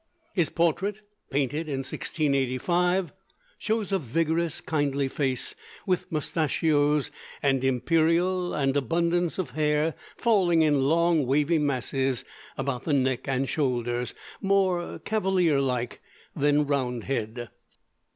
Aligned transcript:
His 0.33 0.49
portrait, 0.49 1.01
painted 1.29 1.67
in 1.69 1.81
1685, 1.83 3.13
shows 3.59 3.91
a 3.91 3.99
vigorous, 3.99 4.59
kindly 4.59 5.07
face, 5.07 5.53
with 5.85 6.11
mustachios 6.11 7.11
and 7.43 7.63
imperial, 7.63 8.51
and 8.55 8.75
abundance 8.75 9.37
of 9.37 9.51
hair 9.51 9.93
falling 10.17 10.63
in 10.63 10.85
long 10.85 11.27
wavy 11.27 11.59
masses 11.59 12.25
about 12.57 12.83
the 12.85 12.93
neck 12.93 13.27
and 13.27 13.47
shoulders, 13.47 14.15
more 14.41 14.97
Cavalier 14.97 15.59
like 15.61 16.01
than 16.35 16.65
Roundhead. 16.65 17.49